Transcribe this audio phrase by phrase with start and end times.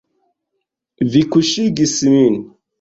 [1.17, 2.45] Vi kuŝigis min.